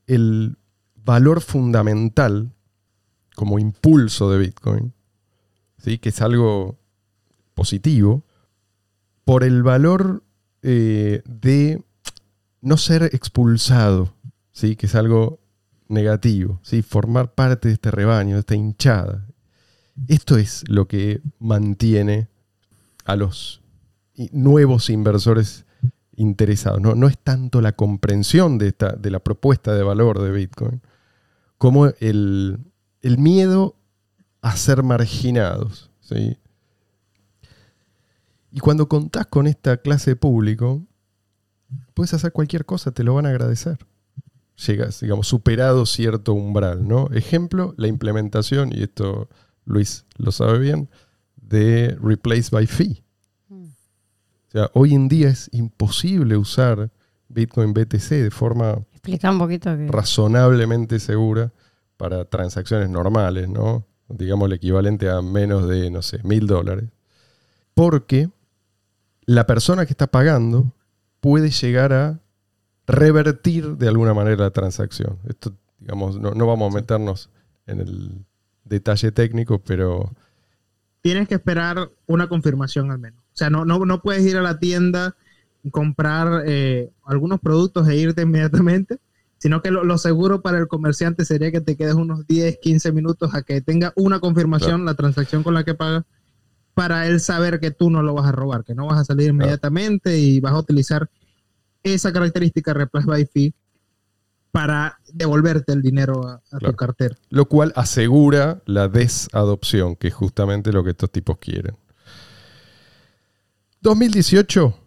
[0.05, 0.57] el
[0.95, 2.51] valor fundamental
[3.35, 4.93] como impulso de Bitcoin,
[5.77, 5.97] ¿sí?
[5.97, 6.77] que es algo
[7.53, 8.25] positivo,
[9.23, 10.23] por el valor
[10.61, 11.81] eh, de
[12.59, 14.13] no ser expulsado,
[14.51, 14.75] ¿sí?
[14.75, 15.39] que es algo
[15.87, 16.81] negativo, ¿sí?
[16.81, 19.25] formar parte de este rebaño, de esta hinchada.
[20.07, 22.27] Esto es lo que mantiene
[23.05, 23.60] a los
[24.31, 25.65] nuevos inversores
[26.15, 26.81] interesados.
[26.81, 30.81] No, no es tanto la comprensión de, esta, de la propuesta de valor de Bitcoin,
[31.57, 32.59] como el,
[33.01, 33.75] el miedo
[34.41, 35.89] a ser marginados.
[36.01, 36.37] ¿sí?
[38.51, 40.85] Y cuando contás con esta clase de público,
[41.93, 43.77] puedes hacer cualquier cosa, te lo van a agradecer.
[44.67, 47.09] Llegas, digamos, superado cierto umbral, ¿no?
[47.11, 49.29] Ejemplo, la implementación, y esto
[49.65, 50.89] Luis lo sabe bien,
[51.35, 53.03] de Replace by Fee.
[54.51, 56.91] O sea, hoy en día es imposible usar
[57.29, 59.87] Bitcoin BTC de forma Explica un poquito que...
[59.87, 61.53] razonablemente segura
[61.95, 63.85] para transacciones normales, ¿no?
[64.09, 66.89] Digamos el equivalente a menos de, no sé, mil dólares.
[67.73, 68.29] Porque
[69.25, 70.73] la persona que está pagando
[71.21, 72.19] puede llegar a
[72.87, 75.17] revertir de alguna manera la transacción.
[75.29, 77.29] Esto, digamos, no, no vamos a meternos
[77.67, 78.25] en el
[78.65, 80.11] detalle técnico, pero
[81.01, 83.20] Tienes que esperar una confirmación al menos.
[83.33, 85.15] O sea, no, no, no puedes ir a la tienda,
[85.71, 88.99] comprar eh, algunos productos e irte inmediatamente,
[89.37, 92.91] sino que lo, lo seguro para el comerciante sería que te quedes unos 10, 15
[92.91, 96.03] minutos a que tenga una confirmación, la transacción con la que pagas,
[96.73, 99.29] para él saber que tú no lo vas a robar, que no vas a salir
[99.29, 101.09] inmediatamente y vas a utilizar
[101.83, 103.53] esa característica Replace by Fee
[104.51, 106.71] para devolverte el dinero a, a Claro.
[106.71, 107.15] tu cartera.
[107.29, 111.75] lo cual asegura la desadopción, que es justamente lo que estos tipos quieren.
[113.81, 114.77] 2018,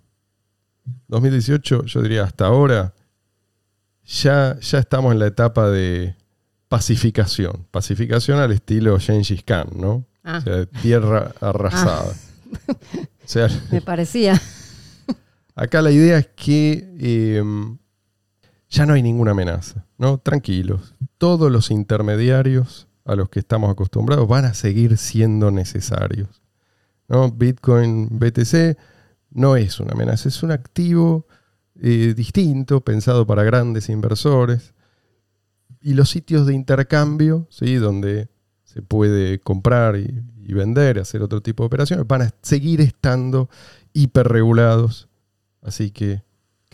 [1.08, 2.94] 2018, yo diría hasta ahora,
[4.04, 6.14] ya, ya estamos en la etapa de
[6.68, 7.66] pacificación.
[7.70, 10.04] Pacificación al estilo Gengis Khan, ¿no?
[10.22, 12.14] Ah, O sea, tierra arrasada.
[12.68, 14.40] O sea, me parecía.
[15.54, 17.42] Acá la idea es que eh,
[18.68, 20.18] ya no hay ninguna amenaza, ¿no?
[20.18, 20.94] Tranquilos.
[21.18, 26.43] Todos los intermediarios a los que estamos acostumbrados van a seguir siendo necesarios.
[27.08, 27.30] ¿No?
[27.30, 28.76] Bitcoin BTC
[29.30, 31.26] no es una amenaza, es un activo
[31.80, 34.74] eh, distinto, pensado para grandes inversores.
[35.80, 37.74] Y los sitios de intercambio, ¿sí?
[37.76, 38.28] donde
[38.64, 43.50] se puede comprar y, y vender, hacer otro tipo de operaciones, van a seguir estando
[43.92, 45.08] hiperregulados.
[45.62, 46.22] Así que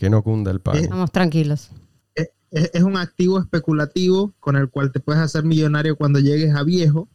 [0.01, 0.85] que no cunda el pánico.
[0.85, 1.69] Estamos tranquilos.
[2.15, 2.31] es,
[2.73, 7.07] es un activo especulativo con el cual te puedes hacer millonario cuando llegues a viejo,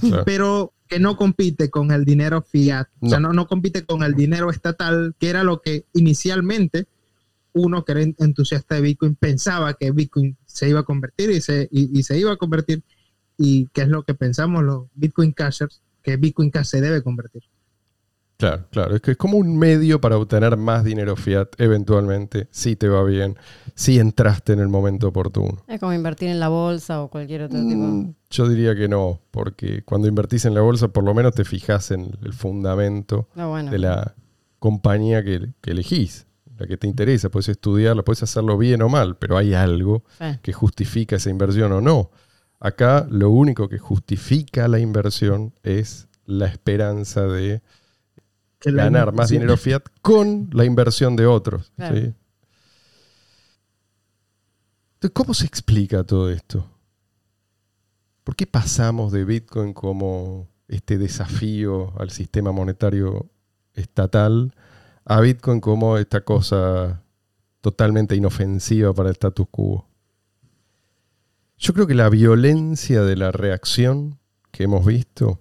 [0.00, 0.24] Claro.
[0.24, 3.32] pero que no compite con el dinero fiat, o sea, No.
[3.32, 6.86] no, compite con el dinero estatal, que era lo que inicialmente
[7.54, 11.40] uno que era en- entusiasta de Bitcoin pensaba que Bitcoin se iba a convertir y
[11.40, 12.82] se, y, y se iba a convertir,
[13.38, 17.42] y que es lo que pensamos los Bitcoin Cashers, que Bitcoin Cash se debe convertir.
[18.42, 18.96] Claro, claro.
[18.96, 23.04] Es que es como un medio para obtener más dinero fiat eventualmente, si te va
[23.04, 23.36] bien,
[23.76, 25.62] si entraste en el momento oportuno.
[25.68, 27.76] Es como invertir en la bolsa o cualquier otro tipo.
[27.76, 31.44] Mm, Yo diría que no, porque cuando invertís en la bolsa por lo menos te
[31.44, 33.70] fijas en el fundamento No, bueno.
[33.70, 34.14] de la
[34.58, 36.26] compañía que, que elegís,
[36.58, 37.28] la que te interesa.
[37.30, 40.02] Puedes estudiarla, puedes hacerlo bien o mal, pero hay algo
[40.42, 42.10] que justifica esa inversión o no.
[42.58, 47.62] Acá lo único que justifica la inversión es la esperanza de
[48.62, 51.72] Que la ganar más dinero fiat con la inversión de otros.
[51.76, 51.96] Claro.
[51.96, 52.14] ¿sí?
[54.94, 56.70] Entonces, ¿cómo se explica todo esto?
[58.24, 63.30] ¿Por qué pasamos de Bitcoin como este desafío al sistema monetario
[63.74, 64.54] estatal
[65.04, 67.02] a Bitcoin como esta cosa
[67.60, 69.88] totalmente inofensiva para el status quo.
[71.58, 74.18] Yo creo que la violencia de la reacción
[74.50, 75.40] que hemos visto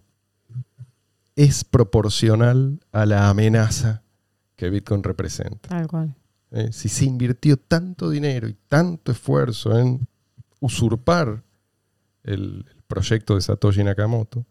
[1.36, 4.04] es proporcional a la amenaza
[4.56, 5.70] que Bitcoin representa.
[5.70, 6.16] Tal cual.
[6.52, 6.70] ¿eh?
[6.72, 10.08] si se invirtió tanto dinero y tanto esfuerzo en
[10.60, 11.44] usurpar
[12.24, 14.46] el, el proyecto de Satoshi Nakamoto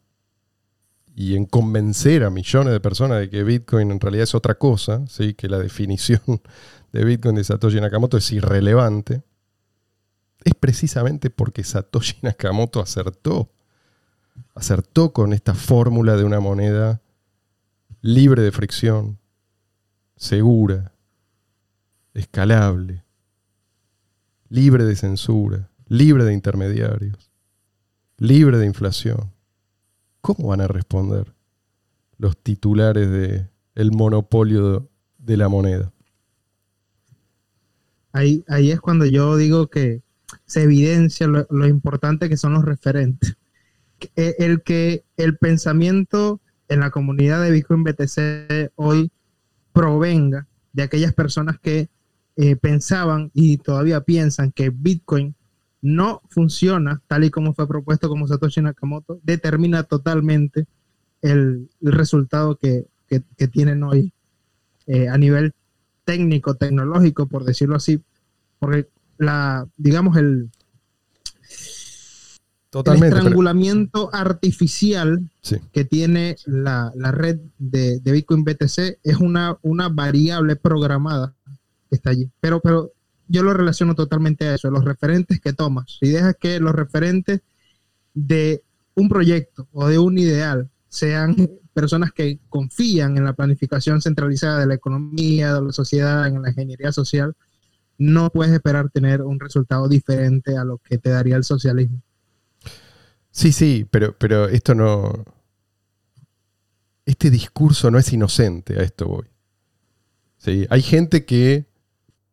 [1.15, 5.05] y en convencer a millones de personas de que Bitcoin en realidad es otra cosa,
[5.07, 5.35] ¿sí?
[5.35, 6.21] que la definición
[6.93, 9.23] de Bitcoin de Satoshi Nakamoto es irrelevante,
[10.43, 13.51] es precisamente porque Satoshi Nakamoto acertó.
[14.55, 17.01] Acertó con esta fórmula de una moneda
[18.03, 19.19] libre de fricción,
[20.17, 20.93] segura,
[22.15, 23.05] escalable,
[24.49, 27.31] libre de censura, libre de intermediarios,
[28.19, 29.33] libre de inflación.
[30.21, 31.35] ¿Cómo van a responder
[32.19, 35.93] los titulares de el monopolio de la moneda?
[38.13, 40.03] Ahí, ahí es cuando yo digo que
[40.47, 43.37] se evidencia lo, lo importante que son los referentes.
[44.01, 49.11] Que- El que el pensamiento en la comunidad de Bitcoin BTC hoy
[49.73, 51.89] provenga de aquellas personas que
[52.37, 55.35] eh, pensaban y todavía piensan que Bitcoin
[55.83, 60.67] no funciona tal y como fue propuesto como Satoshi Nakamoto, determina totalmente
[61.23, 64.13] el, resultado que, que- que tienen hoy
[64.87, 65.53] eh, a nivel
[66.05, 68.01] técnico, tecnológico, por decirlo así,
[68.59, 70.51] porque la, digamos, el,
[72.71, 73.09] el Totalmente.
[73.09, 75.57] pero- estrangulamiento artificial sí.
[75.73, 81.35] que tiene la, la red de, de Bitcoin BTC es una, una variable programada
[81.89, 82.29] que está allí.
[82.41, 82.93] Pero, pero
[83.27, 85.99] yo lo relaciono totalmente a eso, los referentes que tomas.
[86.01, 87.41] Si dejas que los referentes
[88.15, 88.63] de
[88.95, 91.35] un proyecto o de un ideal sean
[91.75, 96.51] personas que confían en la planificación centralizada de la economía, de la sociedad, en la
[96.51, 97.35] ingeniería social,
[97.99, 102.01] no puedes esperar tener un resultado diferente a lo que te daría el socialismo.
[103.31, 105.25] Sí, sí, pero, pero esto no.
[107.07, 109.27] Este discurso no es inocente, a esto voy.
[110.39, 111.67] Sí, hay gente que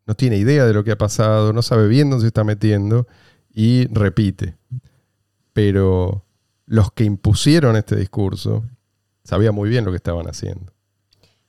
[0.06, 3.08] no tiene idea de lo que ha pasado, no sabe bien dónde se está metiendo
[3.54, 4.56] y repite.
[5.54, 6.24] Pero
[6.66, 8.64] los que impusieron este discurso
[9.24, 10.72] sabían muy bien lo que estaban haciendo.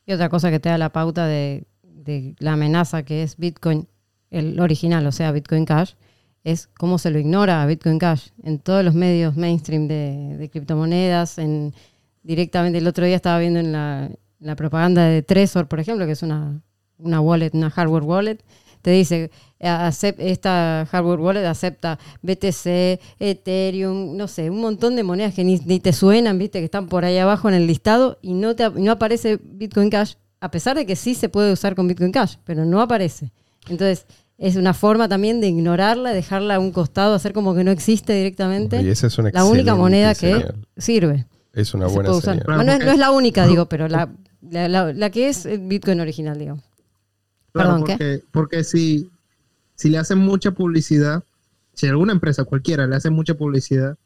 [0.06, 3.86] Y otra cosa que te da la pauta de, de la amenaza que es Bitcoin,
[4.30, 5.92] el original, o sea, Bitcoin Cash,
[6.50, 11.36] es cómo se lo ignora a Bitcoin Cash en todos los medios mainstream de, criptomonedas.
[11.36, 11.74] En,
[12.22, 14.10] directamente el otro día estaba viendo en la,
[14.56, 16.62] propaganda de Trezor, por ejemplo, que es una,
[16.96, 18.38] una wallet, una hardware wallet,
[18.80, 19.30] te dice,
[19.60, 25.58] acep- esta hardware wallet acepta BTC, Ethereum, no sé, un montón de monedas que ni,
[25.58, 28.70] ni te suenan, viste, que están por ahí abajo en el listado y no, te,
[28.70, 32.36] no aparece Bitcoin Cash, a pesar de que sí se puede usar con Bitcoin Cash,
[32.44, 33.32] pero no aparece.
[33.68, 34.06] Entonces,
[34.38, 38.12] es una forma también de ignorarla, dejarla a un costado, hacer como que no existe
[38.14, 38.80] directamente.
[38.80, 41.26] Y esa es una la única moneda que sirve.
[41.52, 42.44] Es una buena señal.
[42.44, 44.08] Claro, Bueno, no, es, porque- no es la única, digo, pero la,
[44.48, 46.58] la, la- la que es el Bitcoin original, digo.
[47.52, 47.92] Claro, Perdón, ¿qué?
[47.92, 49.10] porque, porque si,
[49.74, 51.24] si le hacen mucha publicidad,
[51.74, 53.96] si alguna empresa cualquiera le hace mucha publicidad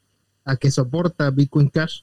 [0.45, 2.01] a que soporta Bitcoin Cash,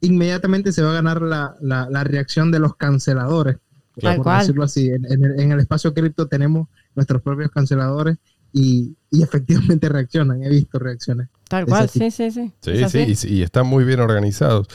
[0.00, 3.56] inmediatamente se va a ganar la, la- la reacción de los canceladores.
[4.00, 4.40] Tal por cual.
[4.40, 4.88] decirlo así.
[4.90, 6.68] En, en el, en el espacio cripto tenemos
[6.98, 8.18] nuestros propios canceladores
[8.52, 10.42] y, y efectivamente reaccionan.
[10.42, 11.28] He visto reacciones.
[11.48, 12.52] Tal cual, sí, sí, sí.
[12.60, 14.66] Sí, sí, y, y están muy bien organizados.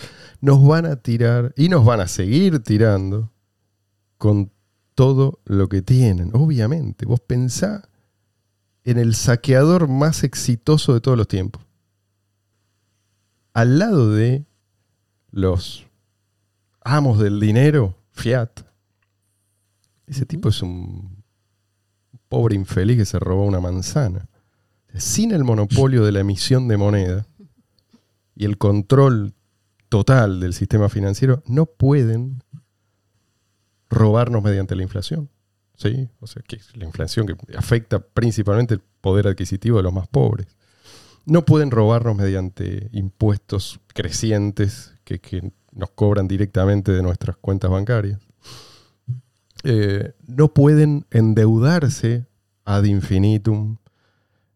[0.42, 3.32] Nos van a tirar y nos van a seguir tirando
[4.18, 4.52] con
[4.96, 6.32] todo lo que tienen.
[6.34, 7.90] Obviamente, vos pensá
[8.86, 11.62] en el saqueador más exitoso de todos los tiempos.
[13.54, 14.46] Al lado de
[15.32, 15.86] los
[16.84, 18.62] amos del dinero, Fiat.
[20.08, 21.13] Ese tipo es un
[22.34, 24.28] pobre infeliz que se robó una manzana.
[24.96, 27.28] Sin el monopolio de la emisión de moneda
[28.36, 29.36] y el control
[29.88, 32.42] total del sistema financiero, no pueden
[33.88, 35.30] robarnos mediante la inflación.
[35.76, 36.10] ¿Sí?
[36.20, 40.48] O sea, que la inflación que afecta principalmente el poder adquisitivo de los más pobres.
[41.26, 48.20] No pueden robarnos mediante impuestos crecientes que, que nos cobran directamente de nuestras cuentas bancarias.
[49.64, 52.28] Eh, no pueden endeudarse
[52.66, 53.78] ad infinitum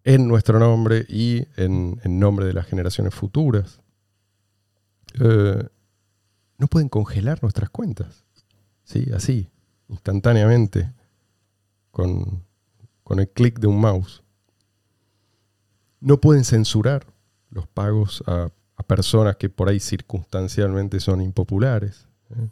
[0.03, 3.81] en nuestro nombre y en, nombre de las generaciones futuras.
[5.19, 5.67] Eh,
[6.57, 8.25] no pueden congelar nuestras cuentas.
[8.83, 9.07] ¿sí?
[9.13, 9.49] Así,
[9.87, 10.93] instantáneamente,
[11.91, 12.43] con,
[13.09, 14.23] el clic de un mouse.
[15.99, 17.07] No pueden censurar
[17.49, 22.07] los pagos a, a personas que por ahí circunstancialmente son impopulares.
[22.31, 22.47] ¿eh?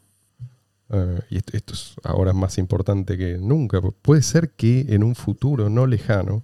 [0.90, 5.70] Eh, y esto, es ahora más importante que nunca, puede ser que en un futuro
[5.70, 6.44] no lejano,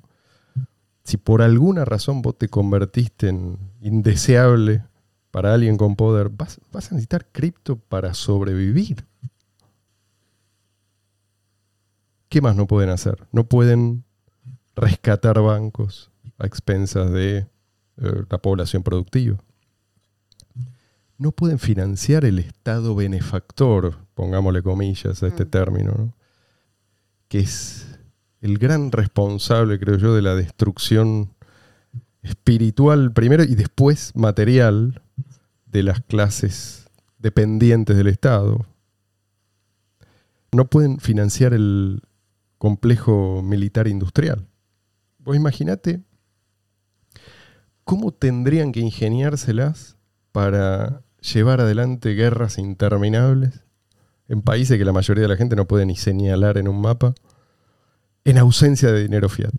[1.03, 4.83] si por alguna razón vos te convertiste en indeseable
[5.31, 9.05] para alguien con poder, vas, vas a necesitar cripto para sobrevivir.
[12.29, 13.27] ¿Qué más no pueden hacer?
[13.31, 14.03] No pueden
[14.75, 17.39] rescatar bancos a expensas de
[17.97, 19.37] eh, la población productiva.
[21.21, 25.49] No pueden financiar el Estado benefactor, pongámosle comillas a este Mm.
[25.49, 26.13] término, ¿no?
[27.27, 27.99] que es
[28.41, 31.35] el gran responsable, creo yo, de la destrucción
[32.23, 35.03] espiritual primero y después material
[35.67, 38.65] de las clases dependientes del Estado.
[40.51, 42.01] No pueden financiar el
[42.57, 44.47] complejo militar industrial.
[45.19, 46.01] Vos imaginate
[47.83, 49.97] cómo tendrían que ingeniárselas
[50.31, 53.61] para llevar adelante guerras interminables
[54.27, 57.13] en países que la mayoría de la gente no puede ni señalar en un mapa,
[58.23, 59.53] en ausencia de dinero fiat.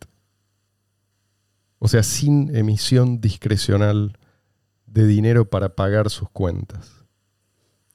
[1.78, 4.18] O sea, sin emisión discrecional
[4.86, 7.04] de dinero para pagar sus cuentas.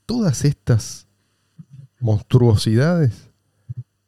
[0.05, 1.07] Todas estas
[1.99, 3.29] monstruosidades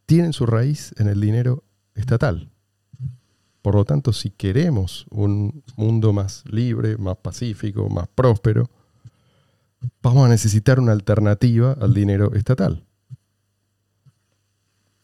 [0.05, 1.63] tienen su raíz en el dinero
[1.95, 2.51] estatal.
[3.61, 8.69] Por lo tanto, si queremos un mundo más libre, más pacífico, más próspero,
[10.01, 12.85] vamos a necesitar una alternativa al dinero estatal.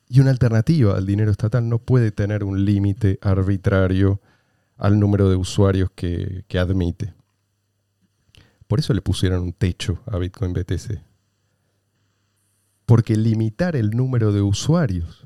[0.08, 4.22] Y una alternativa al dinero estatal no puede tener un límite arbitrario
[4.78, 7.14] al número de usuarios que, que admite.
[8.68, 11.02] Por eso le pusieron un techo a Bitcoin BTC.
[12.86, 15.26] Porque limitar el número de usuarios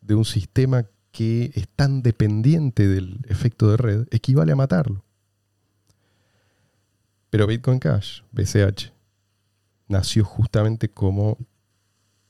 [0.00, 5.04] de un sistema que es tan dependiente del efecto de red equivale a matarlo.
[7.30, 8.92] Pero Bitcoin Cash, BCH,
[9.88, 11.38] nació justamente como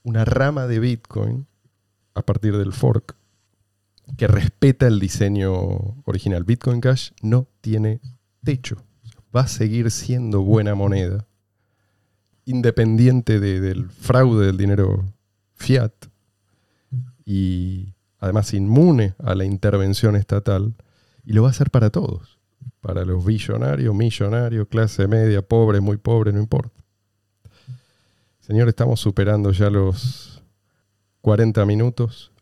[0.03, 1.47] una rama de Bitcoin
[2.15, 3.17] a partir del fork
[4.17, 5.53] que respeta el diseño
[6.05, 6.45] original.
[6.45, 8.01] Bitcoin Cash no tiene
[8.43, 8.83] techo.
[9.35, 11.27] Va a seguir siendo buena moneda,
[12.45, 15.05] independiente de- del fraude del dinero
[15.55, 15.93] fiat
[17.25, 20.75] y además inmune a la intervención estatal
[21.25, 22.40] y lo va a hacer para todos,
[22.81, 26.81] para los billonarios, millonarios, clase media, pobre, muy pobre, no importa.
[28.41, 30.43] Señor, estamos superando ya los
[31.21, 32.33] 40 minutos,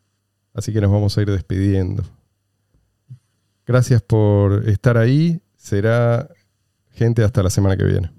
[0.54, 2.04] así que nos vamos a ir despidiendo.
[3.66, 5.42] Gracias por estar ahí.
[5.56, 6.28] Será
[6.92, 8.17] gente hasta la semana que viene.